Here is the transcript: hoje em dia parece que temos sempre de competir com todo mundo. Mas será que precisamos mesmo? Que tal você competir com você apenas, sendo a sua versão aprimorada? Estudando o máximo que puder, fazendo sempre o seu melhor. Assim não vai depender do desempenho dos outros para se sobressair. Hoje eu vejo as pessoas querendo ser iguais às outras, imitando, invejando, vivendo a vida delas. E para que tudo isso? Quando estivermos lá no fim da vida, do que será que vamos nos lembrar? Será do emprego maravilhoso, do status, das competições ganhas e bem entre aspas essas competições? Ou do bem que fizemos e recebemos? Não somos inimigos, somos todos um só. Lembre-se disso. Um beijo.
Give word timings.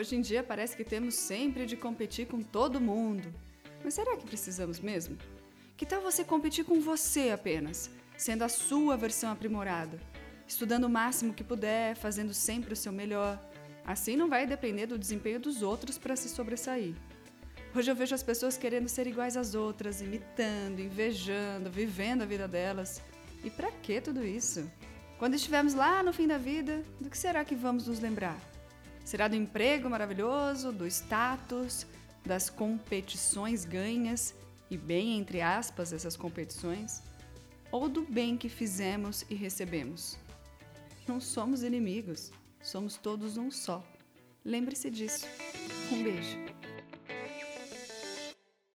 hoje 0.00 0.16
em 0.16 0.20
dia 0.22 0.42
parece 0.42 0.74
que 0.74 0.82
temos 0.82 1.14
sempre 1.14 1.66
de 1.66 1.76
competir 1.76 2.26
com 2.26 2.42
todo 2.42 2.80
mundo. 2.80 3.32
Mas 3.84 3.94
será 3.94 4.16
que 4.16 4.24
precisamos 4.24 4.80
mesmo? 4.80 5.16
Que 5.76 5.84
tal 5.84 6.00
você 6.00 6.24
competir 6.24 6.64
com 6.64 6.80
você 6.80 7.30
apenas, 7.30 7.90
sendo 8.16 8.42
a 8.42 8.48
sua 8.48 8.96
versão 8.96 9.30
aprimorada? 9.30 10.00
Estudando 10.48 10.84
o 10.84 10.90
máximo 10.90 11.34
que 11.34 11.44
puder, 11.44 11.94
fazendo 11.96 12.32
sempre 12.32 12.72
o 12.72 12.76
seu 12.76 12.92
melhor. 12.92 13.38
Assim 13.84 14.16
não 14.16 14.28
vai 14.28 14.46
depender 14.46 14.86
do 14.86 14.98
desempenho 14.98 15.38
dos 15.38 15.62
outros 15.62 15.98
para 15.98 16.16
se 16.16 16.30
sobressair. 16.30 16.94
Hoje 17.74 17.90
eu 17.90 17.94
vejo 17.94 18.14
as 18.14 18.22
pessoas 18.22 18.56
querendo 18.56 18.88
ser 18.88 19.06
iguais 19.06 19.36
às 19.36 19.54
outras, 19.54 20.00
imitando, 20.00 20.80
invejando, 20.80 21.70
vivendo 21.70 22.22
a 22.22 22.26
vida 22.26 22.48
delas. 22.48 23.02
E 23.44 23.50
para 23.50 23.70
que 23.70 24.00
tudo 24.00 24.24
isso? 24.24 24.68
Quando 25.18 25.34
estivermos 25.34 25.74
lá 25.74 26.02
no 26.02 26.12
fim 26.12 26.26
da 26.26 26.38
vida, 26.38 26.82
do 26.98 27.10
que 27.10 27.18
será 27.18 27.44
que 27.44 27.54
vamos 27.54 27.86
nos 27.86 28.00
lembrar? 28.00 28.38
Será 29.10 29.26
do 29.26 29.34
emprego 29.34 29.90
maravilhoso, 29.90 30.70
do 30.70 30.86
status, 30.86 31.84
das 32.24 32.48
competições 32.48 33.64
ganhas 33.64 34.36
e 34.70 34.76
bem 34.76 35.18
entre 35.18 35.40
aspas 35.40 35.92
essas 35.92 36.16
competições? 36.16 37.02
Ou 37.72 37.88
do 37.88 38.02
bem 38.02 38.36
que 38.36 38.48
fizemos 38.48 39.26
e 39.28 39.34
recebemos? 39.34 40.16
Não 41.08 41.20
somos 41.20 41.64
inimigos, 41.64 42.30
somos 42.62 42.96
todos 42.96 43.36
um 43.36 43.50
só. 43.50 43.82
Lembre-se 44.44 44.88
disso. 44.88 45.26
Um 45.90 46.04
beijo. 46.04 46.38